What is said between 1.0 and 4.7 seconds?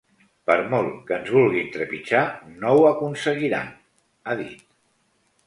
que ens vulguin trepitjar, no ho aconseguiran, ha dit.